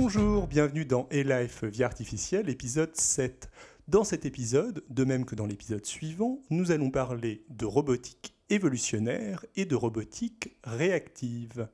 [0.00, 3.50] Bonjour, bienvenue dans A-Life Vie Artificielle, épisode 7.
[3.88, 9.44] Dans cet épisode, de même que dans l'épisode suivant, nous allons parler de robotique évolutionnaire
[9.56, 11.68] et de robotique réactive.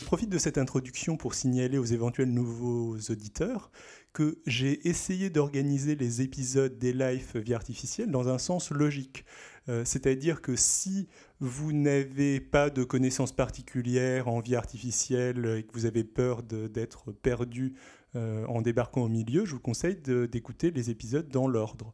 [0.00, 3.70] Je profite de cette introduction pour signaler aux éventuels nouveaux auditeurs
[4.12, 9.24] que j'ai essayé d'organiser les épisodes des lives vie artificielle dans un sens logique.
[9.68, 11.06] Euh, c'est-à-dire que si
[11.40, 17.12] vous n'avez pas de connaissances particulières en vie artificielle et que vous avez peur d'être
[17.12, 17.74] perdu
[18.16, 21.92] euh, en débarquant au milieu, je vous conseille d'écouter les épisodes dans l'ordre.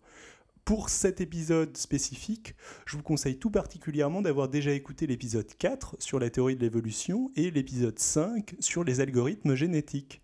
[0.64, 2.54] Pour cet épisode spécifique,
[2.86, 7.30] je vous conseille tout particulièrement d'avoir déjà écouté l'épisode 4 sur la théorie de l'évolution
[7.36, 10.22] et l'épisode 5 sur les algorithmes génétiques.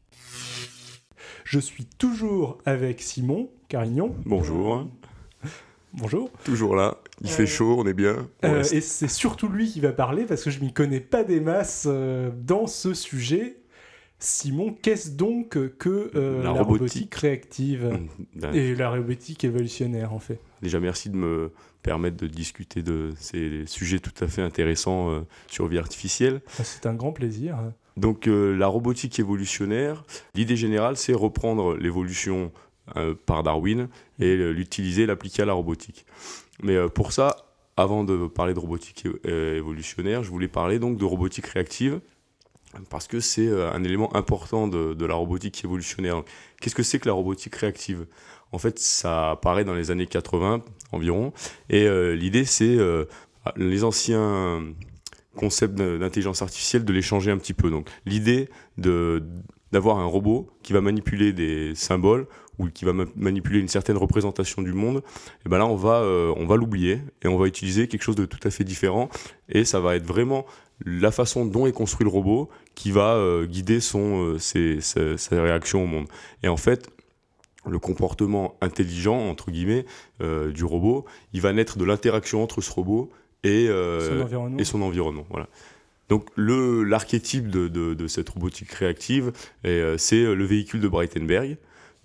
[1.45, 4.15] Je suis toujours avec Simon Carignon.
[4.25, 4.89] Bonjour.
[5.95, 6.31] Bonjour.
[6.45, 6.99] Toujours là.
[7.21, 8.29] Il fait euh, chaud, on est bien.
[8.45, 11.41] Euh, et c'est surtout lui qui va parler parce que je m'y connais pas des
[11.41, 13.57] masses euh, dans ce sujet.
[14.19, 16.11] Simon, qu'est-ce donc que
[16.43, 17.15] la, robotique.
[17.15, 17.99] réactive
[18.35, 20.39] mmh, et la robotique évolutionnaire en fait?
[20.61, 21.53] Déjà, merci de me
[21.83, 26.43] permettre de discuter de ces sujets tout à fait intéressants sur vie artificielle.
[26.59, 27.57] Ah, c'est un grand plaisir.
[27.97, 32.53] Donc, la robotique évolutionnaire, l'idée générale, c'est reprendre l'évolution
[33.27, 33.89] par Darwin
[34.19, 36.05] et l'utiliser, l'appliquer à la robotique.
[36.63, 37.37] Mais euh, pour ça,
[37.77, 42.01] avant de parler de robotique euh, évolutionnaire, je voulais parler donc de robotique réactive
[42.89, 46.23] parce que c'est un élément important de, la robotique évolutionnaire.
[46.61, 48.07] Qu'est-ce que c'est que la robotique réactive?
[48.53, 51.33] En fait, ça apparaît dans les années 80 environ,
[51.69, 52.79] et l'idée c'est
[53.57, 54.63] les anciens
[55.35, 57.71] concepts d'intelligence artificielle de les changer un petit peu.
[57.71, 59.21] Donc l'idée de
[59.73, 62.27] d'avoir un robot qui va manipuler des symboles
[62.61, 65.03] ou qui va manipuler une certaine représentation du monde,
[65.47, 68.17] et ben là on va euh, on va l'oublier et on va utiliser quelque chose
[68.17, 69.09] de tout à fait différent
[69.49, 70.45] et ça va être vraiment
[70.85, 75.43] la façon dont est construit le robot qui va euh, guider son euh, ses, sa,
[75.43, 76.07] réaction au monde.
[76.43, 76.91] Et en fait,
[77.67, 79.87] le comportement intelligent entre guillemets
[80.21, 83.11] du robot, il va naître de l'interaction entre ce robot
[83.43, 84.59] et son environnement.
[84.59, 85.49] Et son environnement voilà.
[86.11, 89.33] Donc l'archétype de, de, de, cette robotique réactive,
[89.63, 91.57] c'est le véhicule de Breitenberg.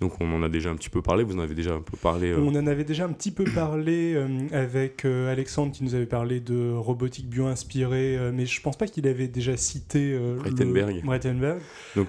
[0.02, 1.96] Donc on en a déjà un petit peu parlé, vous en avez déjà un peu
[1.96, 2.32] parlé.
[2.32, 2.40] Euh.
[2.40, 6.06] On en avait déjà un petit peu parlé euh, avec euh, Alexandre qui nous avait
[6.06, 11.02] parlé de robotique bio-inspirée, mais je pense pas qu'il avait déjà cité Breitenberg.
[11.04, 11.62] Breitenberg.
[11.96, 12.08] Donc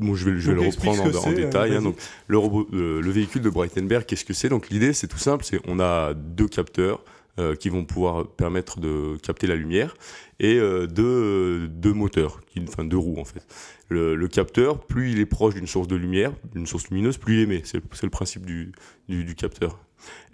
[0.00, 1.76] moi, je vais, je vais le reprendre en, détail.
[1.76, 1.82] Hein.
[1.82, 4.48] donc, le, robot, le véhicule de Breitenberg, qu'est-ce que c'est?
[4.48, 7.04] Donc l'idée c'est tout simple, c'est on a deux capteurs
[7.60, 9.94] qui vont pouvoir permettre de capter la lumière
[10.40, 13.42] et deux, deux moteurs, enfin deux roues en fait
[13.88, 17.40] le, capteur, plus il est proche d'une source de lumière, d'une source lumineuse, plus il
[17.40, 17.62] émet.
[17.64, 18.72] C'est le principe du,
[19.08, 19.78] du, capteur.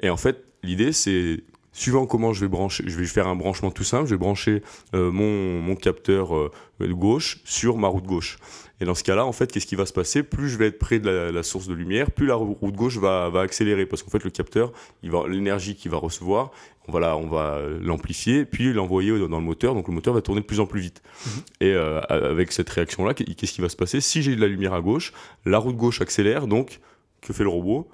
[0.01, 3.71] Et en fait, l'idée, c'est suivant comment je vais brancher, je vais faire un branchement
[3.71, 4.63] tout simple, je vais brancher
[4.95, 6.51] euh, mon, mon, capteur euh,
[6.81, 8.39] gauche sur ma route gauche.
[8.81, 10.23] Et dans ce cas-là, en fait, qu'est-ce qui va se passer?
[10.23, 13.29] Plus je vais être près de la, source de lumière, plus la route gauche va,
[13.31, 14.73] va accélérer, parce qu'en fait, le capteur,
[15.03, 16.51] l'énergie qu'il va recevoir,
[16.89, 20.41] on va on va l'amplifier, puis l'envoyer dans le moteur, donc le moteur va tourner
[20.41, 21.03] de plus en plus vite.
[21.27, 21.43] Mhm.
[21.61, 24.01] Et euh, avec cette réaction-là, qu'est-ce qui va se passer?
[24.01, 25.13] Si j'ai de la lumière à gauche,
[25.45, 26.81] la route gauche accélère, donc
[27.21, 27.89] que fait le robot?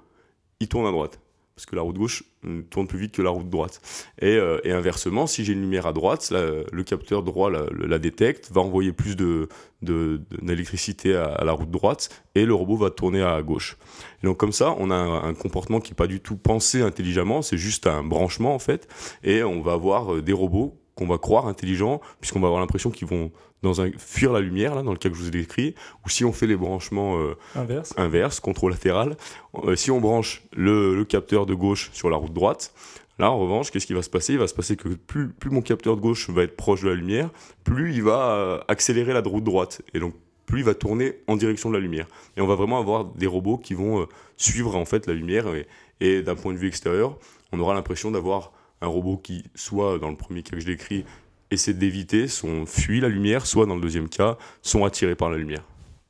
[0.60, 1.20] Il tourne à droite
[1.58, 2.22] parce que la route gauche
[2.70, 3.80] tourne plus vite que la route droite.
[4.22, 8.60] Et, euh, inversement, si j'ai une lumière à droite, le capteur droit la, détecte, va
[8.60, 9.16] envoyer plus
[9.82, 13.76] d'électricité à, la route droite, et le robot va tourner à gauche.
[14.22, 17.58] Donc comme ça, on a un, comportement qui n'est pas du tout pensé intelligemment, c'est
[17.58, 18.86] juste un branchement en fait,
[19.25, 22.91] et on va avoir euh, des robots qu'on va croire intelligents, puisqu'on va avoir l'impression
[22.91, 23.31] qu'ils vont
[23.62, 26.09] dans un, fuir la lumière, là, dans le cas que je vous ai décrit, ou
[26.09, 29.16] si on fait les branchements euh, inverse, inverse controlatéral,
[29.62, 32.75] euh, si on branche le, capteur de gauche sur la route droite,
[33.20, 34.32] là, en revanche, qu'est-ce qui va se passer?
[34.32, 36.88] Il va se passer que plus, plus mon capteur de gauche va être proche de
[36.88, 37.31] la lumière,
[37.62, 39.82] plus il va euh, accélérer la route droite.
[39.94, 40.14] Et donc,
[40.47, 42.08] plus il va tourner en direction de la lumière.
[42.37, 45.46] Et on va vraiment avoir des robots qui vont suivre en fait la lumière.
[45.55, 45.67] Et,
[46.00, 47.19] et d'un point de vue extérieur,
[47.52, 51.04] on aura l'impression d'avoir un robot qui, soit dans le premier cas que je décris,
[51.50, 55.38] essaie d'éviter, sont fuit la lumière, soit dans le deuxième cas, sont attirés par la
[55.38, 55.64] lumière.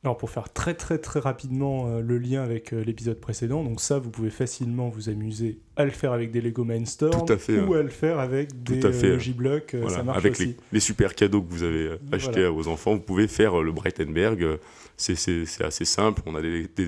[0.04, 3.80] Alors pour faire très très très rapidement euh, le lien avec euh, l'épisode précédent, donc
[3.80, 7.26] ça vous pouvez facilement vous amuser à le faire avec des Lego Mindstorm
[7.66, 10.54] ou à le faire avec des euh, J-Block, ça marche avec aussi.
[10.70, 14.60] Les, super cadeaux que vous avez achetés à vos enfants, vous pouvez faire le Breitenberg,
[14.96, 15.16] c'est
[15.62, 16.86] assez simple, on a des, des,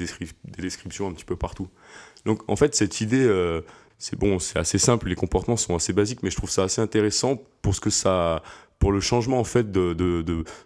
[0.56, 1.67] descriptions un petit peu partout.
[2.26, 3.29] Donc en fait cette idée
[4.00, 6.81] c'est bon, c'est assez simple, les comportements sont assez basiques, mais je trouve ça assez
[6.81, 8.43] intéressant pour ce que ça,
[8.79, 10.23] pour le changement en fait de, de,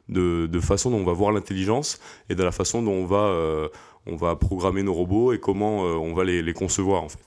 [0.09, 1.99] de, de, façon dont on va voir l'intelligence
[2.31, 3.69] et de la façon dont on va, euh,
[4.07, 7.19] on va programmer nos robots et comment euh, on va les, les, concevoir en fait.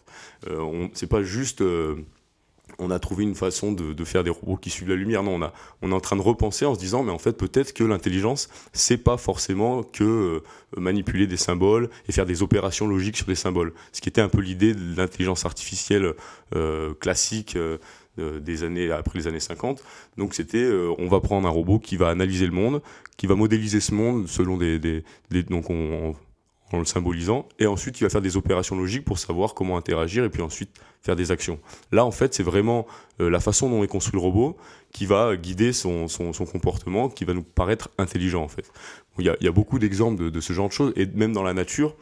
[0.47, 1.61] Euh, c'est pas juste
[2.79, 5.23] on a trouvé une façon de, faire des robots qui suivent la lumière.
[5.23, 5.39] Non,
[5.81, 8.49] on, est en train de repenser en se disant, mais en fait, peut-être que l'intelligence,
[8.73, 10.43] c'est pas forcément que euh,
[10.77, 13.73] manipuler des symboles et faire des opérations logiques sur des symboles.
[13.91, 16.13] Ce qui était un peu l'idée de l'intelligence artificielle
[16.55, 17.77] euh, classique euh,
[18.17, 19.83] des années après les années 50.
[20.17, 22.81] Donc c'était, on va prendre un robot qui va analyser le monde,
[23.15, 25.03] qui va modéliser ce monde selon des, des,
[25.43, 26.15] donc on,
[26.71, 30.23] en le symbolisant, et ensuite il va faire des opérations logiques pour savoir comment interagir,
[30.23, 30.69] et puis ensuite
[31.01, 31.59] faire des actions.
[31.91, 32.85] Là, en fait, c'est vraiment
[33.21, 34.57] euh, la façon dont est construit le robot
[34.91, 38.71] qui va guider son, son, comportement, qui va nous paraître intelligent, en fait.
[39.19, 41.33] Il y, a, y a, beaucoup d'exemples de, de, ce genre de choses, et même
[41.33, 41.95] dans la nature,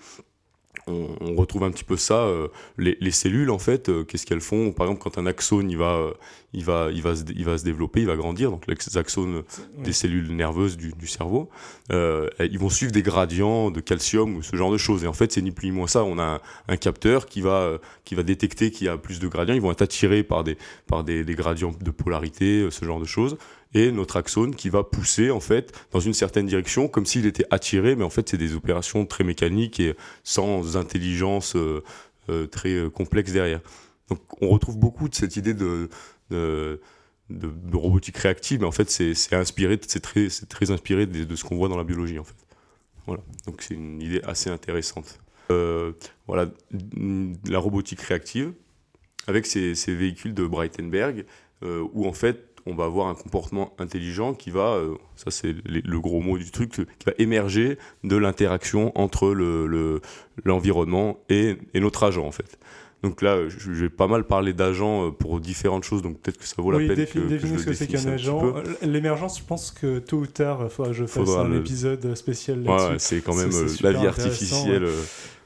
[0.87, 2.25] on, retrouve un petit peu ça.
[2.25, 2.47] Euh,
[2.77, 4.71] les, cellules, en fait, euh, qu'est-ce qu'elles font?
[4.71, 6.13] Par exemple, quand un axone, il va, euh,
[6.53, 9.43] il va, il va, se, il va se développer, il va grandir, donc les axones
[9.77, 11.49] des cellules nerveuses du, cerveau,
[11.91, 15.03] ils vont suivre des gradients de calcium ou ce genre de choses.
[15.03, 16.03] Et en fait, c'est ni plus ni moins ça.
[16.03, 19.55] On a un, capteur qui va, qui va détecter qu'il y a plus de gradients.
[19.55, 20.57] Ils vont être attirés par des,
[20.87, 23.37] par des gradients de polarité, ce genre de choses
[23.75, 27.45] et notre axone qui va pousser en fait dans une certaine direction comme s'il était
[27.51, 31.83] attiré, mais en fait c'est des opérations très mécaniques et sans intelligence euh,
[32.29, 33.59] euh, très euh, complexe derrière.
[34.09, 35.89] Donc on retrouve beaucoup de cette idée de,
[36.31, 36.79] de,
[37.73, 41.67] robotique réactive, mais en fait c'est inspiré, c'est très, très inspiré de, ce qu'on voit
[41.67, 42.35] dans la biologie en fait.
[43.07, 45.19] Voilà, donc c'est une idée assez intéressante.
[45.49, 46.49] voilà,
[47.49, 48.53] la robotique réactive
[49.27, 51.25] avec ces, véhicules de Breitenberg,
[51.61, 55.99] où en fait on va avoir un comportement intelligent qui va, euh, ça c'est le
[55.99, 59.31] gros mot du truc, qui va émerger de l'interaction entre
[60.43, 62.57] l'environnement le, et, et, notre agent en fait.
[63.03, 66.47] Donc là, je vais pas mal parler d'agents euh, pour différentes choses, donc peut-être que
[66.47, 68.55] ça vaut la peine que, je ce que c'est qu'un agent.
[68.81, 72.63] L'émergence, je pense que tôt ou tard, il faudra que je fasse un épisode spécial
[72.63, 72.87] là-dessus.
[72.89, 74.87] Ouais, c'est quand même euh, la vie artificielle.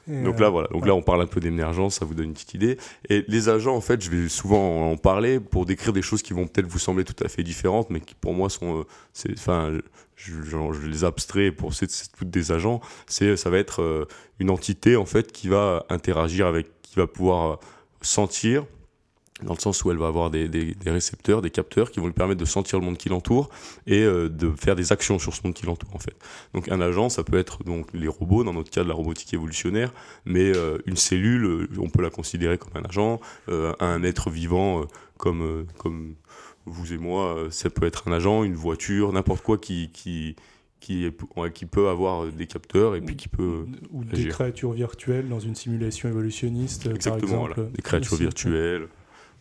[0.09, 0.67] Donc là, voilà.
[0.69, 2.77] Donc là, on parle un peu d'émergence, ça vous donne une petite idée.
[3.09, 6.33] Et les agents, en fait, je vais souvent en parler pour décrire des choses qui
[6.33, 9.77] vont peut-être vous sembler tout à fait différentes, mais qui pour moi sont, euh, enfin,
[10.15, 12.81] je, je, les abstrais pour c'est toutes des agents.
[13.07, 14.05] C'est, ça va être euh,
[14.39, 17.55] une entité en fait qui va interagir avec, qui va pouvoir euh,
[18.01, 18.65] sentir,
[19.43, 22.07] dans le sens où elle va avoir des, des, des, récepteurs, des capteurs qui vont
[22.07, 23.49] lui permettre de sentir le monde qui l'entoure
[23.87, 26.15] et euh, de faire des actions sur ce monde qui l'entoure en fait.
[26.53, 29.33] Donc un agent, ça peut être donc les robots dans notre cas de la robotique
[29.33, 29.93] évolutionnaire,
[30.25, 34.83] mais euh, une cellule, euh, on peut la considérer comme un agent, un être vivant
[35.17, 36.15] comme comme
[36.65, 40.35] vous et moi, ça peut être un agent, une voiture, n'importe quoi qui qui
[40.79, 45.27] qui, est, qui peut avoir des capteurs et puis qui peut ou des créatures virtuelles
[45.27, 47.71] dans une simulation évolutionniste Exactement, par exemple.
[47.75, 48.87] des créatures virtuelles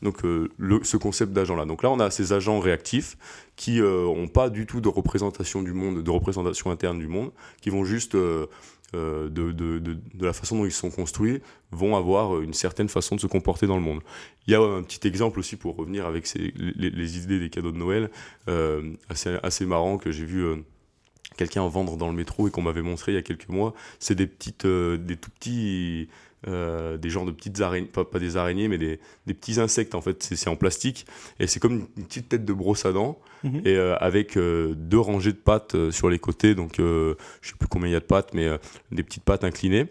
[0.02, 0.48] donc euh,
[0.82, 1.64] ce concept d'agent-là.
[1.64, 3.16] Donc là, on a ces agents réactifs
[3.56, 7.32] qui n'ont euh, pas du tout de représentation du monde, de représentation interne du monde,
[7.60, 8.46] qui vont juste, euh,
[8.92, 11.40] de, la façon dont ils sont construits,
[11.72, 14.00] vont avoir une certaine façon de se comporter dans le monde.
[14.46, 17.76] Il y a un petit exemple aussi pour revenir avec les, idées des cadeaux de
[17.76, 18.10] Noël,
[19.08, 20.44] assez, assez marrant que j'ai vu
[21.36, 23.74] quelqu'un en vendre dans le métro et qu'on m'avait montré il y a quelques mois.
[23.98, 26.08] C'est des petites, des tout petits
[26.46, 30.22] euh, des genres de petites araignées, pas, des araignées, mais des, petits insectes en fait.
[30.22, 31.04] C'est en plastique
[31.40, 33.62] et c'est comme une petite tête de brosse à dents mhm.
[33.64, 36.54] et euh, avec euh, deux rangées de pattes sur les côtés.
[36.54, 38.48] Donc je sais plus combien il y a de pattes, mais
[38.92, 39.86] des petites pattes inclinées.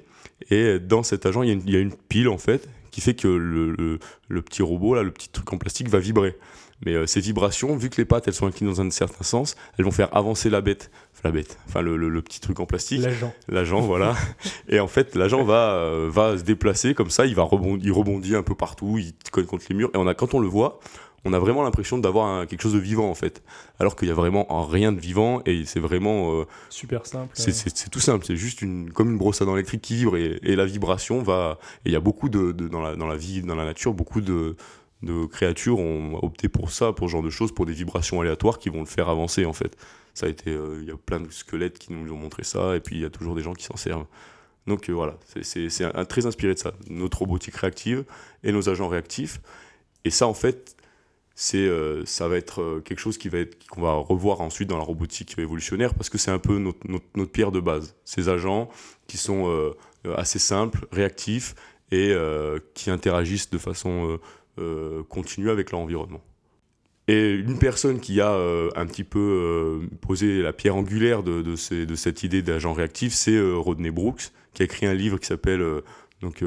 [0.50, 4.00] Et dans cet agent, il y, a une, pile en fait qui fait que le,
[4.28, 6.38] le, petit robot là, le petit truc en plastique va vibrer.
[6.86, 9.56] Mais euh, ces vibrations, vu que les pattes elles sont inclinées dans un certain sens,
[9.78, 10.92] elles vont faire avancer la bête,
[11.24, 13.02] la bête, enfin le, le, petit truc en plastique.
[13.02, 13.34] L'agent.
[13.48, 14.16] L'agent, voilà.
[14.70, 17.92] et en fait, l'agent va euh, va se déplacer comme ça, il va rebondir, il
[17.92, 19.90] rebondit un peu partout, il colle contre les murs.
[19.96, 20.80] Et on a, quand on le voit,
[21.26, 23.44] on a vraiment l'impression d'avoir quelque chose de vivant en fait,
[23.80, 27.32] alors qu'il y a vraiment rien de vivant et c'est vraiment euh, super simple.
[27.36, 30.40] C'est tout simple, c'est juste une comme une brosse à dents électrique qui vibre et,
[30.44, 31.60] et la vibration va.
[31.86, 33.94] Et il y a beaucoup de, de, dans la dans la vie, dans la nature,
[33.94, 34.56] beaucoup de
[35.04, 38.58] de créatures ont opté pour ça, pour ce genre de choses, pour des vibrations aléatoires
[38.58, 39.78] qui vont le faire avancer en fait.
[40.14, 42.76] Ça a été, euh, il y a plein de squelettes qui nous ont montré ça,
[42.76, 44.08] et puis il y a toujours des gens qui s'en servent.
[44.66, 45.70] Donc euh, voilà, c'est
[46.10, 48.06] très inspiré de ça, notre robotique réactive
[48.44, 49.40] et nos agents réactifs.
[50.04, 50.77] Et ça en fait,
[51.40, 54.78] c'est euh, ça va être quelque chose qui va être qu'on va revoir ensuite dans
[54.78, 56.80] la robotique évolutionnaire parce que c'est un peu notre,
[57.16, 57.96] notre, pierre de base.
[58.04, 58.70] Ces agents
[59.08, 59.74] qui sont
[60.16, 61.56] assez simples, réactifs
[61.92, 62.14] et
[62.74, 64.20] qui interagissent de façon
[64.60, 66.24] euh, continuer avec l'environnement.
[67.08, 71.44] Et une personne qui a euh, un petit peu euh, posé la pierre angulaire de,
[71.44, 75.28] de, de cette idée d'agent réactif, c'est Rodney Brooks, qui a écrit un livre qui
[75.28, 75.64] s'appelle
[76.22, 76.44] donc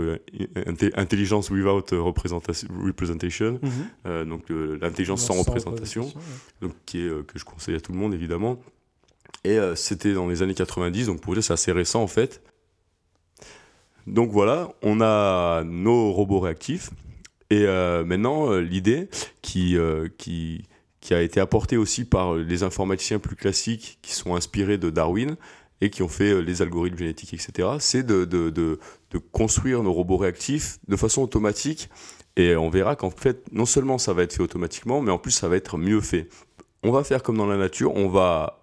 [0.96, 4.28] Intelligence Without Representation, mhm.
[4.28, 6.12] donc l'intelligence sans, représentation,
[6.60, 8.60] donc qui est que je conseille à tout le monde évidemment.
[9.44, 12.42] Et c'était dans les années 90, donc pour dire c'est assez récent en fait.
[14.06, 16.90] Donc voilà, on a nos robots réactifs
[17.50, 17.64] Et
[18.04, 19.08] maintenant, l'idée
[19.40, 19.76] qui,
[20.18, 20.64] qui,
[21.00, 25.36] qui a été apportée aussi par les informaticiens plus classiques qui sont inspirés de Darwin,
[25.80, 28.78] et qui ont fait euh, les algorithmes génétiques, etc., c'est de, de, de,
[29.10, 31.88] de, construire nos robots réactifs de façon automatique.
[32.37, 35.32] Et on verra qu'en fait, non seulement ça va être fait automatiquement, mais en plus
[35.32, 36.28] ça va être mieux fait.
[36.82, 38.60] On va faire comme dans la nature, on va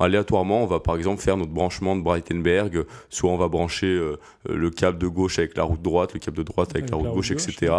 [0.00, 4.18] aléatoirement, on va par exemple faire notre branchement de Breitenberg, soit on va brancher euh,
[4.48, 7.12] le câble de gauche avec la route droite, le câble de droite avec, la route
[7.12, 7.72] gauche, etc.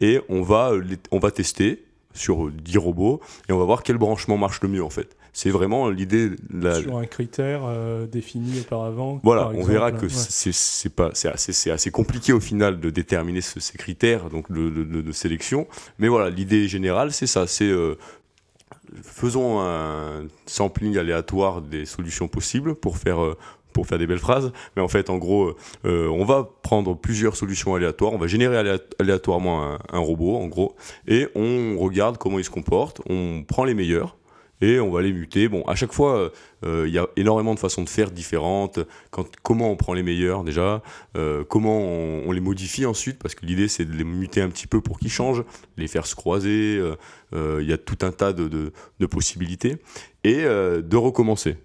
[0.00, 1.84] Et on va, euh, on va tester
[2.14, 5.16] sur 10 robots et on va voir quel branchement marche le mieux en fait.
[5.32, 6.30] C'est vraiment l'idée.
[6.50, 6.80] La...
[6.80, 9.20] Sur un critère euh, défini auparavant.
[9.22, 13.78] Voilà, on verra que c'est pas c'est assez, assez, compliqué au final de déterminer ces
[13.78, 15.68] critères donc de, de, sélection.
[15.98, 17.96] Mais voilà, l'idée générale c'est ça, c'est euh,
[19.02, 23.36] faisons un sampling aléatoire des solutions possibles pour faire euh,
[23.72, 27.74] pour faire des belles phrases, mais en fait, en gros, on va prendre plusieurs solutions
[27.74, 30.74] aléatoires, on va générer aléatoirement un, robot, en gros,
[31.06, 34.18] et on regarde comment il se comporte, on prend les meilleurs,
[34.60, 35.48] et on va les muter.
[35.48, 36.32] Bon, à chaque fois,
[36.64, 38.80] euh, il y a énormément de façons de faire différentes.
[39.42, 40.82] Comment on prend les meilleurs déjà,
[41.16, 44.66] euh, comment on, les modifie ensuite, parce que l'idée c'est de les muter un petit
[44.66, 45.44] peu pour qu'ils changent,
[45.76, 46.80] les faire se croiser.
[47.32, 48.72] Euh, il y a tout un tas de
[49.06, 49.76] possibilités
[50.24, 51.56] et de recommencer.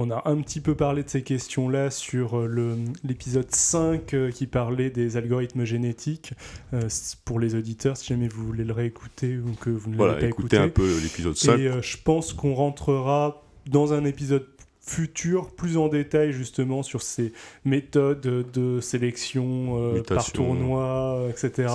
[0.00, 4.46] On a un petit peu parlé de ces questions-là sur euh, l'épisode 5 euh, qui
[4.46, 6.34] parlait des algorithmes génétiques.
[6.72, 6.88] Euh,
[7.24, 10.26] pour les auditeurs, si jamais vous voulez le réécouter ou que vous ne l'avez pas
[10.26, 10.56] écouté.
[10.56, 11.58] un peu l'épisode 5.
[11.58, 14.46] Et je pense qu'on rentrera dans un épisode
[14.80, 17.32] futur plus en détail justement sur ces
[17.64, 21.66] méthodes de sélection par tournoi, etc.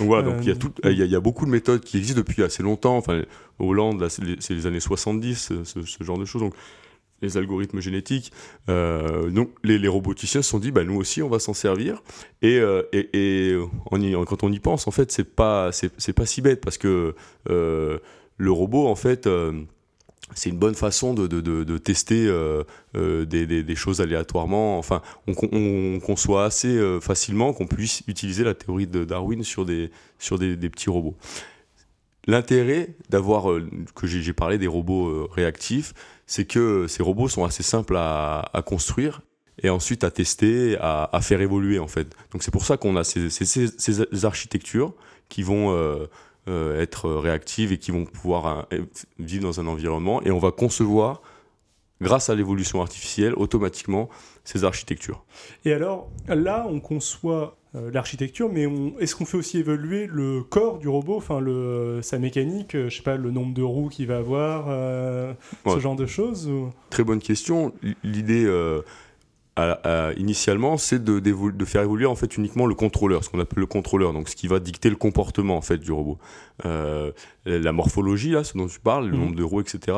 [0.00, 0.48] donc voilà, donc il
[0.92, 2.96] y, a y beaucoup de méthodes qui existent depuis assez longtemps.
[2.96, 3.22] Enfin,
[3.58, 6.42] Hollande, c'est les, années 70, ce, ce, genre de choses.
[6.42, 6.54] Donc
[7.22, 8.32] les algorithmes génétiques.
[8.68, 12.02] Euh, donc les, roboticiens se sont dit, bah, nous aussi, on va s'en servir.
[12.42, 13.56] Et, euh, et,
[14.26, 17.14] quand on y pense, en fait, c'est pas, c'est, pas si bête parce que
[17.48, 17.98] euh,
[18.36, 19.28] le robot, en fait,
[20.34, 22.30] c'est une bonne façon de, de, de, tester
[22.94, 24.78] des, des, choses aléatoirement.
[24.78, 29.90] Enfin, on, on, conçoit assez facilement qu'on puisse utiliser la théorie de Darwin sur des,
[30.18, 31.16] sur des petits robots.
[32.26, 33.44] L'intérêt d'avoir,
[33.94, 35.94] que j'ai parlé des robots réactifs,
[36.26, 39.22] c'est que ces robots sont assez simples à, construire
[39.62, 42.08] et ensuite à tester, à, faire évoluer en fait.
[42.32, 44.92] Donc c'est pour ça qu'on a ces, architectures
[45.28, 46.06] qui vont euh,
[46.48, 48.84] euh, être réactives et qui vont pouvoir euh,
[49.18, 51.22] vivre dans un environnement et on va concevoir
[52.00, 54.08] grâce à l'évolution artificielle automatiquement
[54.44, 55.24] ces architectures.
[55.64, 58.66] Et alors là, on conçoit euh, l'architecture, mais
[59.00, 62.96] est-ce qu'on fait aussi évoluer le corps du robot, enfin le, sa mécanique, euh, je
[62.96, 65.34] sais pas, le nombre de roues qu'il va avoir, euh,
[65.66, 66.50] ce genre de choses
[66.90, 67.72] Très bonne question.
[68.02, 68.46] L'idée
[70.16, 73.66] initialement, c'est de, de, faire évoluer en fait uniquement le contrôleur, ce qu'on appelle le
[73.66, 76.18] contrôleur, donc ce qui va dicter le comportement en fait du robot.
[76.64, 77.12] Euh,
[77.44, 79.20] la morphologie là, ce dont tu parles, le mhm.
[79.20, 79.96] nombre de roues, etc.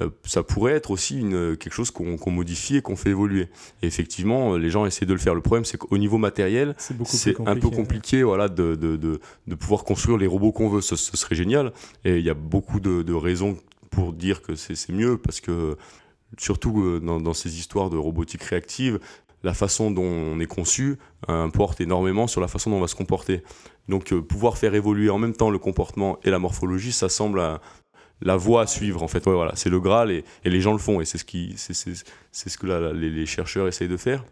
[0.00, 3.48] Euh, ça pourrait être aussi une, quelque chose qu'on modifie et qu'on fait évoluer.
[3.82, 5.34] Et effectivement, les gens essaient de le faire.
[5.34, 6.74] Le problème, c'est qu'au niveau matériel,
[7.04, 10.80] c'est un peu compliqué, voilà, de, de, de, pouvoir construire les robots qu'on veut.
[10.80, 11.72] Ce, ce, serait génial.
[12.04, 13.56] Et il y a beaucoup de, raisons
[13.90, 15.76] pour dire que c'est mieux parce que
[16.36, 18.98] surtout euh, dans, ces histoires de robotique réactive,
[19.42, 22.96] la façon dont on est conçu importe énormément sur la façon dont on va se
[22.96, 23.42] comporter.
[23.88, 27.40] Donc euh, pouvoir faire évoluer en même temps le comportement et la morphologie, ça semble
[28.20, 29.24] la voie à suivre en fait.
[29.24, 33.68] voilà, c'est le Graal et, les gens le font et c'est ce, que les, chercheurs
[33.68, 34.24] essayent de faire.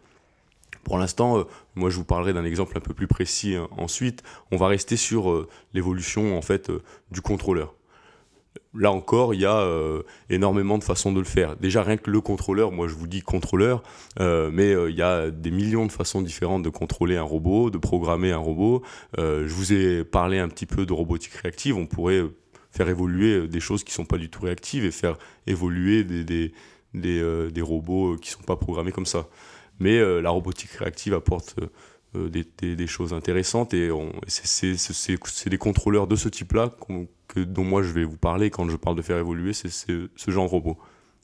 [0.83, 1.43] Pour l'instant, euh,
[1.75, 4.23] moi je vous parlerai d'un exemple un peu plus précis ensuite.
[4.51, 6.69] On va rester sur l'évolution en fait
[7.11, 7.76] du contrôleur
[8.73, 11.55] là encore, il y a euh, énormément de façons de le faire.
[11.57, 13.83] Déjà, rien que le contrôleur, moi je vous dis contrôleur,
[14.19, 17.69] euh, mais euh, il y a des millions de façons différentes de contrôler un robot,
[17.69, 18.83] de programmer un robot.
[19.17, 22.23] je vous ai parlé un petit peu de robotique réactive, on pourrait
[22.71, 26.23] faire évoluer des choses qui ne sont pas du tout réactives et faire évoluer des,
[26.23, 26.53] des,
[26.93, 29.27] des, des robots qui ne sont pas programmés comme ça.
[29.79, 31.55] Mais la robotique réactive apporte...
[32.15, 33.91] Des, des, choses intéressantes et
[34.25, 36.73] c'est des contrôleurs de ce type-là
[37.27, 40.31] que, dont moi je vais vous parler quand je parle de faire évoluer, c'est ce
[40.31, 40.77] genre de robot.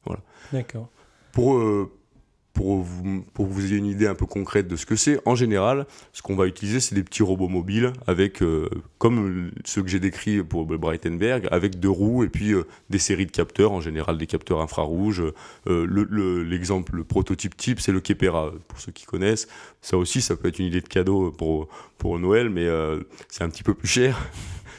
[0.05, 0.21] Voilà.
[0.51, 0.89] D'accord.
[1.31, 1.91] Pour, euh,
[2.53, 5.19] pour, vous, pour que vous ayez une idée un peu concrète de ce que c'est,
[5.25, 8.69] en général, ce qu'on va utiliser, c'est des petits robots mobiles, avec, euh,
[8.99, 13.25] comme ceux que j'ai décrits pour Breitenberg, avec deux roues et puis euh, des séries
[13.25, 15.23] de capteurs, en général des capteurs infrarouges.
[15.65, 19.47] L'exemple, le, prototype type, c'est le Kepera, pour ceux qui connaissent.
[19.81, 21.67] Ça aussi, ça peut être une idée de cadeau pour,
[21.97, 22.67] pour Noël, mais
[23.29, 24.29] c'est un petit peu plus cher.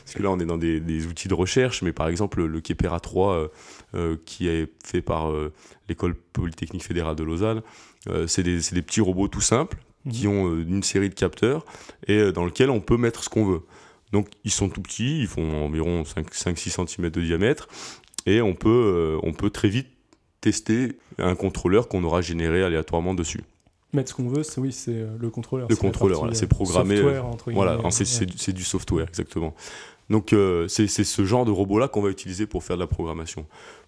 [0.05, 3.01] Parce que là, on est dans des, outils de recherche, mais par exemple, le Kepera
[3.01, 3.49] 3, euh,
[3.95, 5.53] euh, qui est fait par euh,
[5.89, 7.63] l'école polytechnique fédérale de Lausanne,
[8.27, 9.79] c'est des, des, petits robots tout simples
[10.11, 10.35] qui mhm.
[10.35, 11.65] ont une série de capteurs
[12.07, 13.63] et dans lequel on peut mettre ce qu'on veut.
[14.13, 17.67] Donc ils sont tout petits, ils font environ 5-6 cm de diamètre,
[18.27, 19.89] et on peut, on peut très vite
[20.43, 23.41] tester un contrôleur qu'on aura généré aléatoirement dessus
[23.95, 25.69] mettre ce qu'on veut, c'est oui, c'est le contrôleur.
[25.71, 27.01] Le contrôleur, c'est programmé.
[27.47, 29.55] voilà, c'est du software, exactement.
[30.11, 30.35] Donc
[30.69, 33.47] c'est ce genre de robot-là qu'on va utiliser pour faire de la programmation.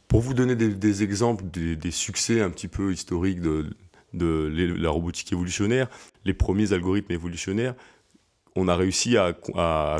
[0.08, 3.66] Pour vous donner des, exemples des, succès un petit peu historiques de,
[4.12, 5.88] la robotique évolutionnaire,
[6.24, 7.74] les premiers algorithmes évolutionnaires,
[8.56, 9.34] on a réussi à,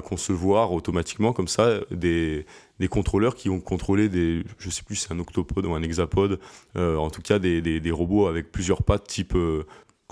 [0.05, 2.47] concevoir automatiquement comme ça des,
[2.89, 6.39] contrôleurs qui ont contrôlé des, je sais plus c'est un octopode ou un hexapode,
[6.77, 9.65] euh, en tout cas des, robots avec plusieurs pattes type euh,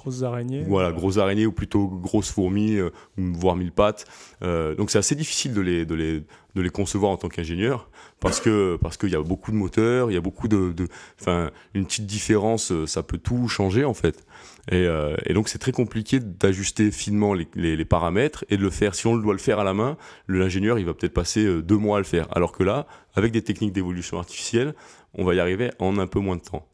[0.04, 4.04] Grosses araignées Voilà, grosses araignées ou plutôt grosses fourmis, euh, voire mille pattes.
[4.42, 7.88] Euh, donc c'est assez difficile de les, de, les, de les concevoir en tant qu'ingénieur
[8.20, 10.74] parce que parce qu'il y a beaucoup de moteurs, il y a beaucoup de...
[11.18, 14.26] Enfin, une petite différence, euh, ça peut tout changer en fait.
[14.70, 14.86] Et,
[15.34, 18.94] donc c'est très compliqué d'ajuster finement les, les, paramètres et de le faire.
[18.94, 19.96] Si on doit le faire à la main,
[20.28, 22.28] l'ingénieur il va peut-être passer deux mois à le faire.
[22.30, 24.74] Alors que là, avec des techniques d'évolution artificielle,
[25.14, 26.66] on va y arriver en un peu moins de temps.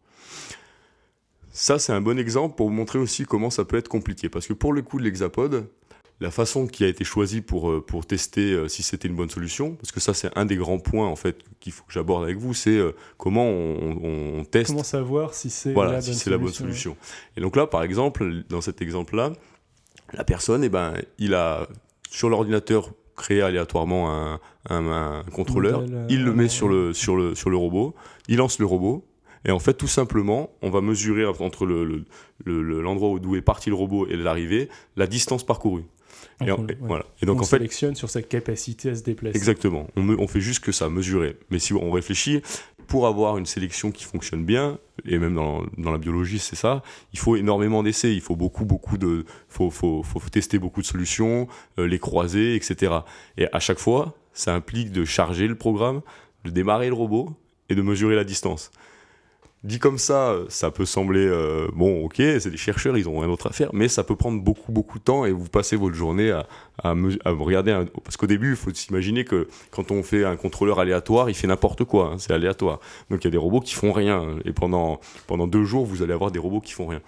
[1.61, 4.31] Ça, c'est un bon exemple pour vous montrer aussi comment ça peut être compliqué.
[4.31, 5.67] Parce que pour le coup de l'hexapode,
[6.19, 9.29] la façon qui a été choisie pour, euh, pour tester euh, si c'était une bonne
[9.29, 12.25] solution, parce que ça c'est un des grands points en fait qu'il faut que j'aborde
[12.25, 14.71] avec vous, c'est euh, comment on, teste.
[14.71, 16.97] Comment savoir si c'est voilà, la, si bonne la bonne solution.
[17.37, 19.35] Et donc là, par exemple, dans cet exemple-là,
[20.15, 21.69] la personne, eh ben, il a
[22.09, 24.41] sur l'ordinateur créé aléatoirement un,
[24.71, 27.95] un, contrôleur, il le met sur le, sur, le, sur le robot,
[28.29, 29.05] il lance le robot,
[29.45, 33.77] et en fait, tout simplement, on va mesurer entre l'endroit le, où est parti le
[33.77, 35.85] robot et l'arrivée, la distance parcourue.
[36.43, 37.05] Et, voilà.
[37.23, 39.37] et donc on en fait, sélectionne sur sa capacité à se déplacer.
[39.37, 39.87] Exactement.
[39.97, 41.37] On, on fait juste que ça, mesurer.
[41.51, 42.43] Mais si on réfléchit,
[42.91, 46.83] pour avoir une sélection qui fonctionne bien, et même dans, dans la biologie, c'est ça,
[47.13, 50.87] il faut énormément d'essais, il faut beaucoup, beaucoup de, faut, faut, faut tester beaucoup de
[50.87, 51.47] solutions,
[51.79, 52.93] euh, les croiser, etc.
[53.39, 56.01] Et à chaque fois, ça implique de charger le programme,
[56.45, 57.31] de démarrer le robot
[57.69, 58.73] et de mesurer la distance.
[59.63, 63.29] Dit comme ça, ça peut sembler euh, bon, ok, c'est des chercheurs, ils ont rien
[63.29, 65.95] d'autre à faire, mais ça peut prendre beaucoup, beaucoup de temps et vous passez votre
[65.95, 66.47] journée à,
[66.83, 66.95] à,
[67.31, 67.85] regarder.
[68.03, 71.47] Parce qu'au début, il faut s'imaginer que quand on fait un contrôleur aléatoire, il fait
[71.47, 72.81] n'importe quoi, hein, c'est aléatoire.
[73.11, 76.03] Donc il y a des robots qui font rien et pendant, pendant deux jours, vous
[76.03, 77.03] allez avoir des robots qui font rien.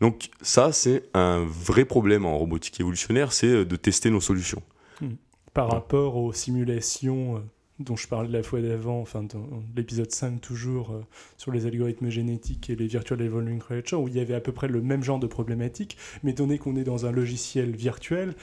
[0.00, 4.62] Donc ça, c'est un vrai problème en robotique évolutionnaire, c'est euh, de tester nos solutions.
[5.00, 5.14] Hmm.
[5.52, 7.40] Par rapport aux simulations euh,
[7.80, 11.00] dont je parlais la fois d'avant, enfin dans l'épisode 5 toujours, euh,
[11.36, 14.52] sur les algorithmes génétiques et les virtual evolving creatures, où il y avait à peu
[14.52, 18.34] près le même genre de problématique, mais donné qu'on est dans un logiciel virtuel,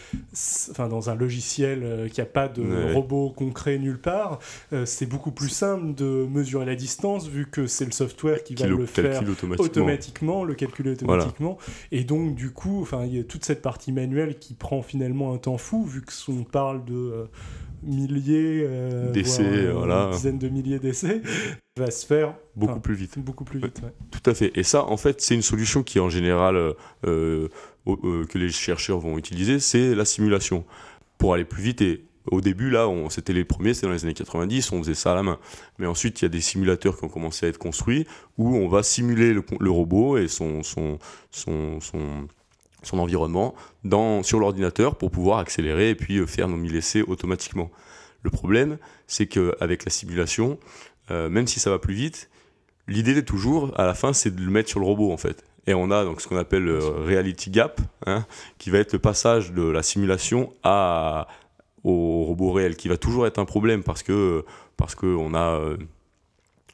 [0.70, 4.39] enfin dans un logiciel euh, qui n'a pas de robot concret nulle part,
[4.74, 8.56] euh, c'est beaucoup plus simple de mesurer la distance, vu que c'est le software qui,
[8.56, 9.24] va le, faire
[9.60, 10.44] automatiquement.
[10.44, 11.58] le calculer automatiquement,
[11.94, 15.34] et donc du coup, enfin il y a toute cette partie manuelle qui prend finalement
[15.34, 17.28] un temps fou, vu que on parle de
[17.84, 20.10] milliers, euh, d'essais, euh, voilà.
[20.12, 21.22] dizaines de milliers d'essais,
[21.78, 23.17] va se faire beaucoup plus vite.
[23.20, 23.82] Beaucoup plus vite.
[24.12, 24.52] Tout à fait.
[24.56, 26.74] Et ça, en fait, c'est une solution qui, en général,
[27.06, 27.48] euh,
[27.86, 30.65] que les chercheurs vont utiliser, c'est la simulation
[31.17, 31.82] pour aller plus vite.
[31.82, 35.13] Et au début, là, c'était les premiers, c'était dans les années 90, on faisait ça
[35.13, 35.39] à la main.
[35.80, 38.06] Mais ensuite, il y a des simulateurs qui ont commencé à être construits
[38.38, 41.00] où on va simuler le, le robot et son, son,
[41.32, 42.28] son, son
[42.84, 47.02] son environnement dans, sur l'ordinateur pour pouvoir accélérer et puis euh, faire nos mille essais
[47.02, 47.70] automatiquement.
[48.24, 50.60] Le problème, c'est qu'avec la simulation,
[51.10, 52.30] euh, même si ça va plus vite,
[52.88, 55.44] l'idée est toujours, à la fin, c'est de le mettre sur le robot en fait.
[55.67, 58.26] Et on a donc ce qu'on appelle le reality gap, hein,
[58.58, 61.28] qui va être le passage de la simulation à,
[61.84, 64.44] au robot réel, qui va toujours être un problème parce que
[64.78, 65.78] parce qu'on a euh,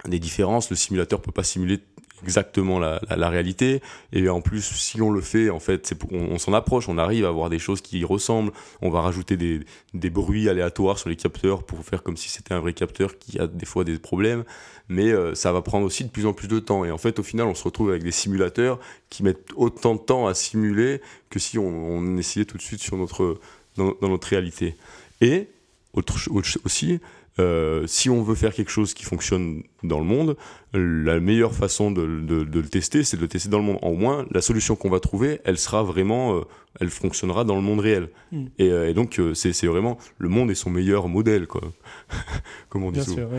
[0.05, 0.69] des différences.
[0.69, 1.79] Le simulateur peut pas simuler
[2.23, 3.81] exactement la, réalité.
[4.13, 7.29] Et en plus, si on le fait, en fait, on, s'en approche, on arrive à
[7.29, 8.51] avoir des choses qui y ressemblent.
[8.81, 9.61] On va rajouter des,
[9.93, 13.39] des bruits aléatoires sur les capteurs pour faire comme si c'était un vrai capteur qui
[13.39, 14.43] a des fois des problèmes.
[14.89, 16.85] Mais euh, ça va prendre aussi de plus en plus de temps.
[16.85, 19.99] Et en fait, au final, on se retrouve avec des simulateurs qui mettent autant de
[19.99, 23.39] temps à simuler que si on, essayait tout de suite sur notre,
[23.75, 24.75] dans, notre réalité.
[25.21, 25.47] Et
[25.93, 26.17] autre,
[26.63, 26.99] aussi,
[27.39, 30.35] euh, si on veut faire quelque chose qui fonctionne dans le monde,
[30.73, 33.79] la meilleure façon de, le tester, c'est de le tester dans le monde.
[33.81, 36.41] En moins, la solution qu'on va trouver, elle sera vraiment, euh,
[36.79, 38.09] elle fonctionnera dans le monde réel.
[38.31, 38.45] Hmm.
[38.59, 41.61] Euh, et, donc, c'est vraiment le monde est son meilleur modèle, quoi.
[42.69, 43.29] Comme on dit souvent.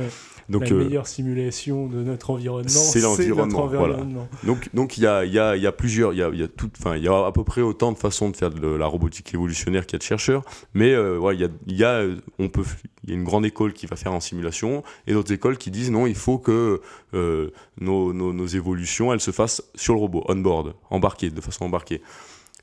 [0.49, 4.29] Donc, la euh, meilleure simulation de notre environnement, c'est l'environnement.
[4.45, 6.49] Donc, donc il y a, y, a, y a, plusieurs, il y a, y a
[6.49, 8.87] tout, enfin, il y a à peu près autant de façons de faire de la
[8.87, 12.07] robotique évolutionnaire qu'il y a de chercheurs, mais euh, il y a, y a,
[12.39, 12.65] on peut,
[13.05, 15.71] il y a une grande école qui va faire en simulation et d'autres écoles qui
[15.71, 16.81] disent non, il faut que
[17.13, 21.41] euh, nos, nos, nos, évolutions, elles se fassent sur le robot, on board, embarqué, de
[21.43, 22.01] façon embarquée.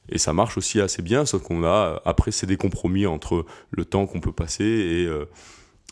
[0.09, 3.85] Et ça marche aussi assez bien, sauf qu'on a, après, c'est des compromis entre le
[3.85, 5.25] temps qu'on peut passer et, euh,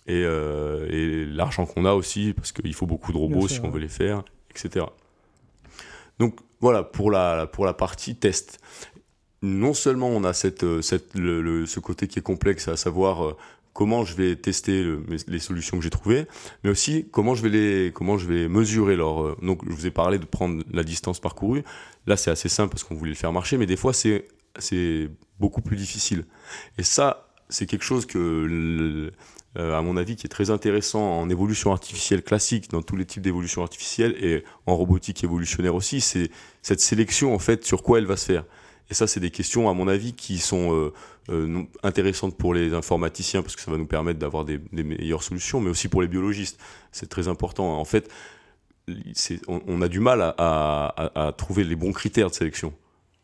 [0.10, 3.80] euh, et, l'argent qu'on a aussi, parce qu'il faut beaucoup de robots si on veut
[3.80, 4.86] les faire, etc.
[6.20, 8.60] Donc voilà, pour la, pour la partie test.
[9.42, 13.36] Non seulement on a cette, cette, ce côté qui est complexe, à savoir
[13.74, 14.86] comment je vais tester
[15.28, 16.28] les solutions que j'ai trouvées,
[16.64, 19.24] mais aussi comment je vais les, comment je vais mesurer leur.
[19.24, 21.64] Euh, donc, je vous ai parlé de prendre la distance parcourue.
[22.08, 24.28] Là, c'est assez simple parce qu'on voulait le faire marcher, mais des fois, c'est,
[24.60, 26.26] c'est beaucoup plus difficile.
[26.78, 29.12] Et ça, c'est quelque chose que, euh,
[29.56, 33.22] à mon avis, qui est très intéressant en évolution artificielle classique, dans tous les types
[33.22, 36.32] d'évolution artificielle et en robotique évolutionnaire aussi, c'est
[36.64, 38.46] cette sélection, en fait, sur quoi elle va se faire.
[38.90, 40.94] Et ça, c'est des questions, à mon avis, qui sont euh,
[41.30, 45.62] euh, intéressantes pour les informaticiens, parce que ça va nous permettre d'avoir des, meilleures solutions,
[45.62, 46.60] mais aussi pour les biologistes.
[46.92, 47.80] C'est très important.
[47.80, 48.10] En fait,
[49.48, 52.74] on, a du mal à, trouver les bons critères de sélection.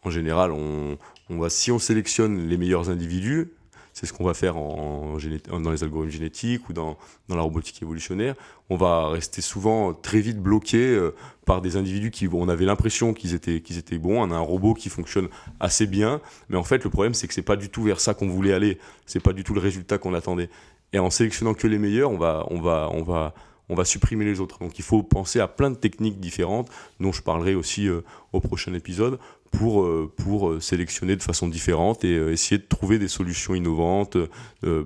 [0.04, 0.98] En général, on,
[1.30, 3.52] on va, si on sélectionne les meilleurs individus,
[3.94, 6.98] c'est ce qu'on va faire dans les algorithmes génétiques ou dans,
[7.28, 8.36] la robotique évolutionnaire.
[8.70, 13.14] On va rester souvent très vite bloqué euh, par des individus qui, on avait l'impression
[13.14, 14.22] qu'ils étaient, bons.
[14.22, 15.28] On a un robot qui fonctionne
[15.60, 18.14] assez bien, mais en fait, le problème, c'est que c'est pas du tout vers ça
[18.14, 18.78] qu'on voulait aller.
[19.06, 20.50] C'est pas du tout le résultat qu'on attendait.
[20.94, 24.60] Et en sélectionnant que les meilleurs, on va supprimer les autres.
[24.60, 28.02] Donc il faut penser à plein de techniques différentes, dont je parlerai aussi euh,
[28.34, 29.20] au prochain épisode,
[29.52, 34.18] pour, euh, pour euh, sélectionner de façon différente et essayer de trouver des solutions innovantes,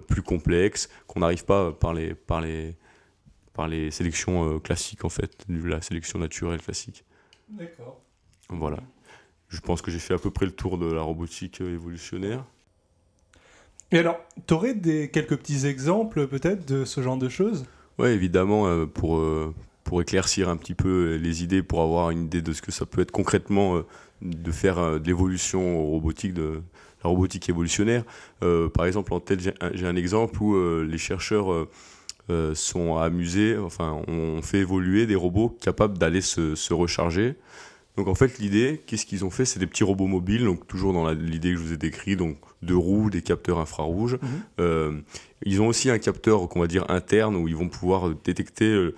[0.08, 2.76] plus complexes, qu'on n'arrive pas par les, par, les,
[3.54, 7.04] par les sélections classiques, en fait, la sélection naturelle classique.
[7.50, 8.02] D'accord.
[8.50, 8.78] Voilà.
[9.50, 12.44] Je pense que j'ai fait à peu près le tour de la robotique évolutionnaire.
[13.92, 17.66] Et alors, tu aurais des, quelques petits exemples peut-être de ce genre de choses?
[18.00, 22.26] Oui, évidemment, euh, pour, euh, pour éclaircir un petit peu les idées, pour avoir une
[22.26, 23.86] idée de ce que ça peut être concrètement euh,
[24.22, 26.62] de faire de l'évolution robotique, de
[27.04, 28.04] la robotique évolutionnaire.
[28.74, 31.68] par exemple, en tête, j'ai un, exemple où les chercheurs
[32.54, 37.36] sont amusés, enfin, on fait évoluer des robots capables d'aller se, se recharger
[37.96, 39.46] donc en fait, l'idée, qu'est-ce qu'ils ont fait?
[39.46, 42.38] C'est des petits robots mobiles, donc toujours dans l'idée que je vous ai décrite, donc
[42.64, 44.18] deux roues, des capteurs infrarouges.
[44.60, 45.00] Euh,
[45.46, 48.96] ils ont aussi un capteur qu'on va dire interne où ils vont pouvoir détecter euh,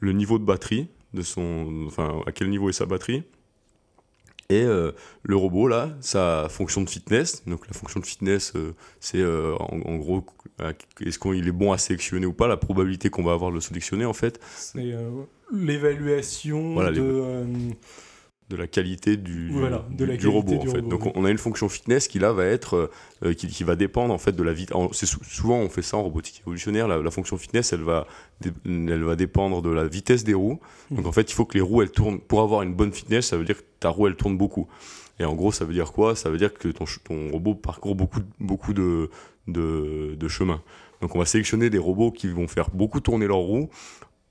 [0.00, 3.22] le niveau de batterie de son, enfin à quel niveau est sa batterie.
[4.48, 4.90] Et euh,
[5.22, 8.52] le robot là, sa fonction de fitness, donc la fonction de fitness,
[8.98, 10.26] c'est en, gros
[11.00, 13.60] est-ce qu'il est bon à sélectionner ou pas, la probabilité qu'on va avoir de le
[13.60, 14.40] sélectionner en fait.
[14.56, 14.92] C'est
[15.52, 17.72] l'évaluation de
[18.50, 19.52] de la qualité du,
[19.90, 20.82] du, robot en fait.
[20.82, 22.90] Donc on a une fonction fitness qui là va être
[23.22, 24.76] euh, qui, qui, va dépendre en fait de la vitesse.
[25.22, 26.88] Souvent on fait ça en robotique évolutionnaire.
[26.88, 28.08] La, fonction fitness elle va
[28.44, 30.58] elle va dépendre de la vitesse des roues.
[30.90, 30.96] Mmh.
[30.96, 33.28] Donc en fait il faut que les roues elles tournent pour avoir une bonne fitness.
[33.28, 34.66] Ça veut dire que ta roue elle tourne beaucoup.
[35.20, 36.16] Et en gros ça veut dire quoi?
[36.16, 39.10] Ça veut dire que ton, ton robot parcourt beaucoup beaucoup de,
[39.46, 40.60] de, de chemin.
[41.00, 43.70] Donc on va sélectionner des robots qui vont faire beaucoup tourner leurs roues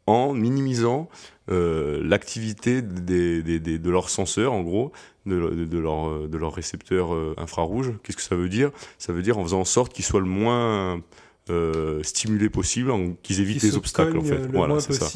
[0.09, 1.07] en minimisant
[1.51, 4.91] euh, l'activité de leurs senseurs, en gros,
[5.27, 7.93] de, de leurs de leur récepteurs euh, infrarouges.
[8.01, 8.71] Qu'est-ce que ça veut dire?
[8.97, 10.99] Ça veut dire en faisant en sorte qu'ils soient le moins
[11.51, 12.91] euh, stimulés possible,
[13.21, 14.47] qu'ils évitent les obstacles en fait.
[14.51, 15.07] voilà, c'est ça.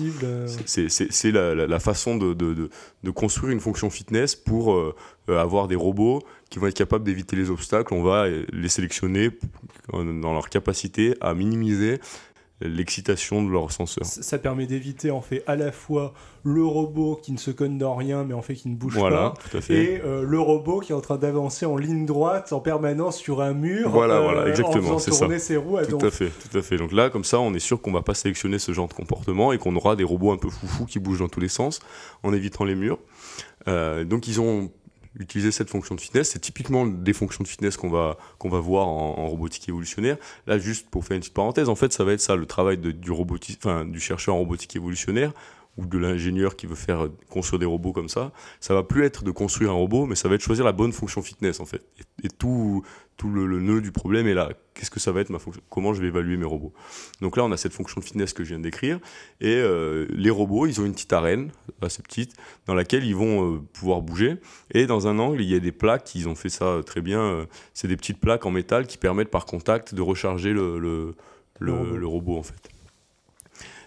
[0.65, 2.69] C'est la, la, façon de, de,
[3.03, 4.93] de, construire une fonction fitness pour
[5.27, 7.95] avoir des robots qui vont être capables d'éviter les obstacles.
[7.95, 9.31] On va les sélectionner
[9.91, 11.99] dans leur capacité à minimiser
[12.63, 14.05] l'excitation de leur senseur.
[14.05, 17.95] Ça permet d'éviter en fait à la fois le robot qui ne se conne dans
[17.95, 19.33] rien mais en fait qui ne bouge pas
[19.69, 23.41] et euh, le robot qui est en train d'avancer en ligne droite en permanence sur
[23.41, 25.39] un mur voilà, voilà, euh, exactement, c'est ça.
[25.39, 27.59] ses roues à tout à fait tout à fait donc là comme ça on est
[27.59, 30.37] sûr qu'on va pas sélectionner ce genre de comportement et qu'on aura des robots un
[30.37, 31.79] peu foufou qui bougent dans tous les sens
[32.23, 32.99] en évitant les murs
[33.67, 34.69] euh, donc ils ont
[35.19, 36.31] utiliser cette fonction de fitness.
[36.31, 40.17] C'est typiquement des fonctions de fitness qu'on va, qu'on va voir en, robotique évolutionnaire.
[40.47, 42.77] Là, juste pour faire une petite parenthèse, en fait, ça va être ça, le travail
[42.77, 43.11] du,
[43.57, 45.33] enfin, du chercheur en robotique évolutionnaire
[45.77, 49.23] ou de l'ingénieur qui veut faire construire des robots comme ça, ça va plus être
[49.23, 51.83] de construire un robot, mais ça va être choisir la bonne fonction fitness en fait.
[52.23, 52.83] Et, tout,
[53.17, 54.49] tout le, nœud du problème est là.
[54.73, 55.61] Qu'est-ce que ça va être ma fonction?
[55.69, 56.73] Comment je vais évaluer mes robots?
[57.21, 58.99] Donc là, on a cette fonction de fitness que je viens de décrire.
[59.39, 62.33] Et euh, les robots, ils ont une petite arène, assez petite,
[62.65, 64.37] dans laquelle ils vont euh, pouvoir bouger.
[64.71, 67.21] Et dans un angle, il y a des plaques, ils ont fait ça très bien.
[67.21, 71.15] Euh, c'est des petites plaques en métal qui permettent par contact de recharger le, le,
[71.59, 71.97] le, robot.
[71.97, 72.72] le robot en fait.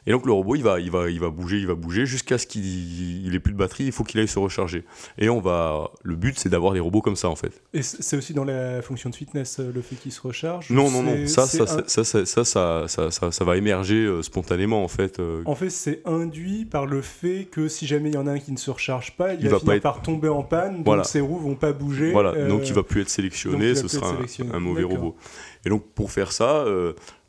[0.07, 2.39] Et donc le robot, il va, il va, il va bouger, il va bouger jusqu'à
[2.39, 3.85] ce qu'il ait plus de batterie.
[3.85, 4.85] Il faut qu'il aille se recharger.
[5.19, 7.63] Et on va, le but, c'est d'avoir des robots comme ça en fait.
[7.75, 10.71] Et c'est aussi dans la fonction de fitness le fait qu'il se recharge.
[10.71, 11.27] Non, non, non.
[11.27, 15.21] Ça, ça, ça, ça, ça, ça, ça, va émerger spontanément en fait.
[15.45, 18.39] En fait, c'est induit par le fait que si jamais il y en a un
[18.39, 20.85] qui ne se recharge pas, il, va, finir par tomber en panne.
[20.85, 22.13] Donc ses roues vont pas bouger.
[22.13, 22.47] Voilà.
[22.47, 23.75] Donc il va plus être sélectionné.
[23.75, 25.17] Ce sera un, un, mauvais robot.
[25.65, 26.65] Et donc pour faire ça,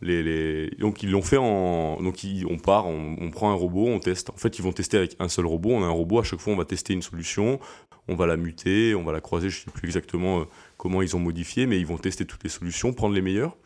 [0.01, 4.29] donc ils l'ont fait en donc on part on, prend un robot on teste.
[4.29, 5.71] En fait ils vont tester avec un seul robot.
[5.71, 7.59] On a un robot à chaque fois on va tester une solution.
[8.07, 10.43] On va la muter on va la croiser je sais plus exactement euh,
[10.77, 13.57] comment ils ont modifié mais ils vont tester toutes les solutions prendre les meilleures.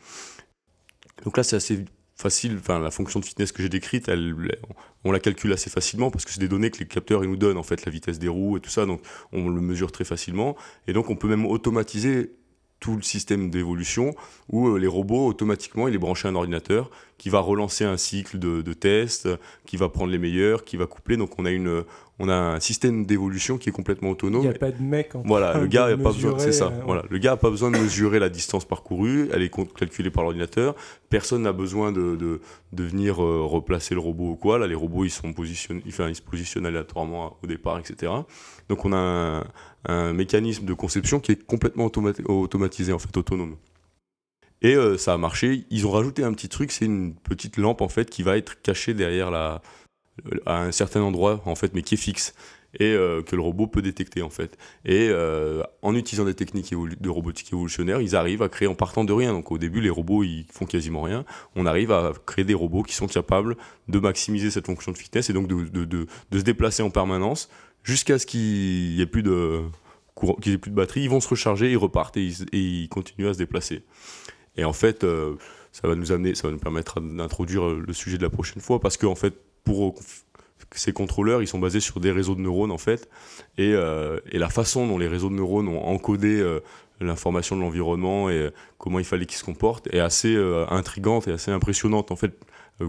[1.24, 1.84] Donc là c'est assez
[2.16, 4.10] facile enfin la fonction de fitness que j'ai décrite
[5.04, 7.36] on la calcule assez facilement parce que c'est des données que les capteurs ils nous
[7.36, 8.86] donnent en fait la vitesse des roues et tout ça.
[8.86, 10.56] Donc on le mesure très facilement.
[10.86, 12.32] Et donc on peut même automatiser
[12.82, 14.14] tout le système d'évolution
[14.50, 17.96] où euh, les robots, automatiquement, il est branché à un ordinateur qui va relancer un
[17.96, 19.28] cycle de, de tests,
[19.64, 21.16] qui va prendre les meilleurs, qui va coupler.
[21.16, 21.84] Donc on a, une,
[22.18, 24.42] on a un système d'évolution qui est complètement autonome.
[24.42, 26.66] Il n'y a pas de mec en Voilà, le gars n'a pas besoin, c'est ça.
[26.66, 30.10] Euh, voilà, le gars a pas besoin de mesurer la distance parcourue, elle est calculée
[30.10, 30.74] par l'ordinateur.
[31.10, 32.40] Personne n'a besoin de, de,
[32.72, 34.58] de venir euh, replacer le robot ou quoi.
[34.58, 38.10] Là, les robots, ils, sont positionnés, enfin, ils se positionnent aléatoirement au départ, etc.
[38.68, 39.44] Donc on a un,
[39.84, 43.56] un mécanisme de conception qui est complètement automatisé, en fait, autonome.
[44.62, 45.64] Et euh, ça a marché.
[45.70, 48.62] Ils ont rajouté un petit truc, c'est une petite lampe en fait qui va être
[48.62, 49.60] cachée derrière la,
[50.46, 52.34] à un certain endroit en fait, mais qui est fixe
[52.78, 54.56] et euh, que le robot peut détecter en fait.
[54.84, 59.04] Et euh, en utilisant des techniques de robotique évolutionnaire, ils arrivent à créer en partant
[59.04, 59.32] de rien.
[59.32, 61.24] Donc au début, les robots ils font quasiment rien.
[61.56, 63.56] On arrive à créer des robots qui sont capables
[63.88, 66.90] de maximiser cette fonction de fitness et donc de, de, de, de se déplacer en
[66.90, 67.50] permanence
[67.82, 69.62] jusqu'à ce qu'il n'y ait plus de
[70.40, 73.38] qu'ils plus de batterie, ils vont se recharger, ils repartent et ils, continuent à se
[73.38, 73.84] déplacer.
[74.56, 75.34] Et en fait, euh,
[75.72, 78.80] ça va nous amener, ça va nous permettre d'introduire le sujet de la prochaine fois,
[78.80, 79.94] parce qu'en fait, pour
[80.74, 83.08] ces contrôleurs, ils sont basés sur des réseaux de neurones en fait,
[83.58, 86.60] et, euh, la façon dont les réseaux de neurones ont encodé euh,
[87.00, 90.36] l'information de l'environnement et comment il fallait qu'ils se comportent est assez
[90.68, 92.38] intrigante et assez impressionnante en fait,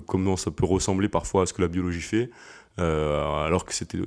[0.05, 2.29] comment ça peut ressembler parfois à ce que la biologie fait,
[2.77, 3.97] alors que c'était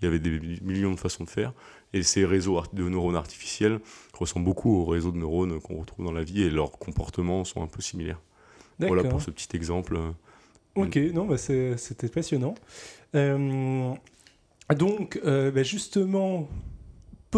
[0.00, 1.52] il y avait des millions de façons de faire.
[1.92, 3.80] Et ces réseaux de neurones artificiels
[4.12, 7.62] ressemblent beaucoup aux réseaux de neurones qu'on retrouve dans la vie et leurs comportements sont
[7.62, 8.20] un peu similaires.
[8.78, 9.98] Voilà pour ce petit exemple.
[10.74, 12.54] Ok, non, bah c'était passionnant.
[13.14, 13.94] Euh,
[14.76, 16.48] donc, euh, bah justement,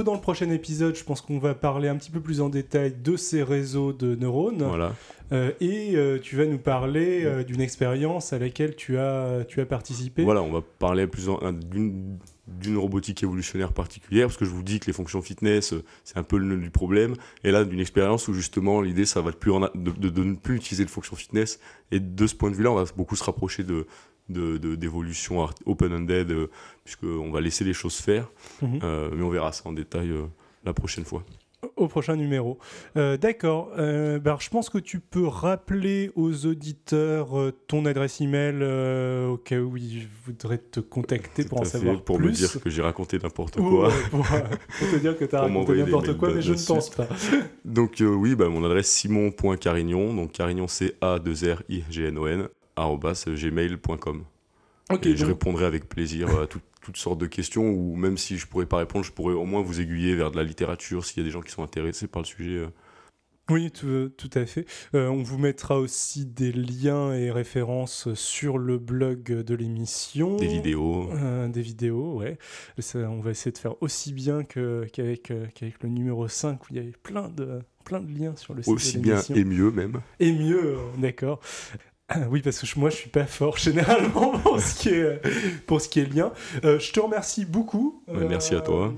[0.02, 2.94] dans le prochain épisode, je pense qu'on va parler un petit peu plus en détail
[3.02, 4.62] de ces réseaux de neurones.
[4.62, 4.94] Voilà.
[5.30, 9.60] Euh, et euh, tu vas nous parler euh, d'une expérience à laquelle tu as, tu
[9.60, 10.24] as participé.
[10.24, 11.28] Voilà, on va parler plus
[11.72, 16.22] d'une robotique évolutionnaire particulière, parce que je vous dis que les fonctions fitness, c'est un
[16.22, 17.14] peu le nœud du problème.
[17.44, 20.56] Et là, d'une expérience où justement l'idée, ça va être plus de, de, ne plus
[20.56, 21.60] utiliser de fonctions fitness.
[21.90, 23.86] Et de ce point de vue-là, on va beaucoup se rapprocher de,
[24.28, 26.50] d'évolution de, de, open ended, euh,
[26.84, 28.30] puisqu'on va laisser les choses faire.
[28.62, 28.80] Mhm.
[28.82, 30.26] Euh, mais on verra ça en détail euh,
[30.64, 31.24] la prochaine fois.
[31.74, 32.56] Au prochain numéro.
[32.96, 33.72] Euh, d'accord.
[33.76, 37.30] Ben je pense que tu peux rappeler aux auditeurs
[37.66, 38.62] ton adresse email
[39.28, 42.04] au cas où ils voudraient te contacter pour en savoir plus.
[42.04, 43.90] Pour me dire que j'ai raconté n'importe quoi.
[44.10, 47.08] pour, pour, te dire que tu as raconté n'importe quoi, mais je ne pense pas.
[47.64, 54.24] donc oui, bah, mon adresse simon.carignon, donc carignon C-A-2-R-I-G-N-O-N, gmail.com.
[55.02, 58.46] Et je répondrai avec plaisir à tout, toutes sortes de questions, ou même si je
[58.46, 61.20] pourrais pas répondre, je pourrais au moins vous aiguiller vers de la littérature s'il y
[61.20, 62.56] a des gens qui sont intéressés par le sujet.
[62.56, 62.68] Euh.
[63.50, 64.66] Oui, tout, tout, à fait.
[64.94, 70.36] Euh, on vous mettra aussi des liens et références sur le blog de l'émission.
[70.36, 71.10] Des vidéos.
[71.12, 72.38] Euh, des vidéos, ouais.
[72.94, 76.80] On va essayer de faire aussi bien qu'avec qu le numéro 5 où il y
[76.80, 78.72] avait plein de, plein de liens sur le site.
[78.72, 80.00] Aussi bien et mieux même.
[80.20, 81.40] Et mieux, d'accord.
[82.30, 85.20] Oui, parce que moi, je suis pas fort généralement pour ce qui est,
[85.66, 86.32] pour ce qui est lien.
[86.64, 88.02] Euh, je te remercie beaucoup.
[88.08, 88.94] merci à toi.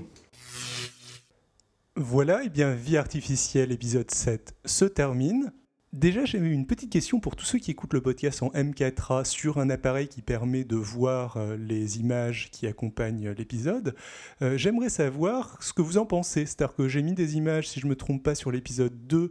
[1.97, 5.51] Voilà, et bien, Vie artificielle, épisode 7 se termine.
[5.93, 9.57] Déjà, j'avais une petite question pour tous ceux qui écoutent le podcast en M4A sur
[9.57, 13.93] un appareil qui permet de voir euh, les images qui accompagnent l'épisode.
[14.41, 16.45] Euh, j'aimerais savoir ce que vous en pensez.
[16.45, 19.17] C'est-à-dire que j'ai mis des images, si je ne me trompe pas, sur l'épisode 2
[19.17, 19.29] euh,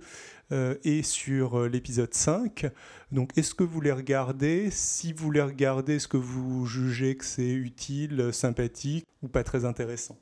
[0.50, 2.66] et sur l'épisode 5.
[3.12, 4.70] Donc, est-ce que vous les regardez?
[4.70, 9.64] Si vous les regardez, est-ce que vous jugez que c'est utile, sympathique ou pas très
[9.64, 10.18] intéressant?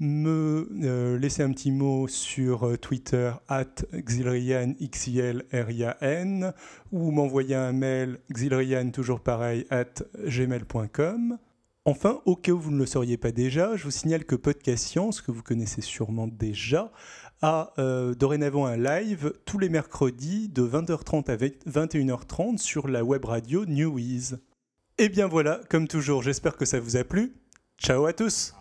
[0.00, 4.74] me euh, laisser un petit mot sur euh, Twitter at xilrian,
[6.90, 11.38] ou m'envoyer un mail xilrian, toujours pareil, at gmail.com.
[11.86, 14.86] Enfin, au cas où vous ne le sauriez pas déjà, je vous signale que Podcast
[14.86, 16.90] Science, que vous connaissez sûrement déjà,
[17.42, 23.26] a euh, dorénavant un live tous les mercredis de 20h30 à 21h30 sur la web
[23.26, 24.38] radio Newiz.
[24.96, 27.34] Et bien voilà, comme toujours, j'espère que ça vous a plu.
[27.76, 28.54] Ciao à tous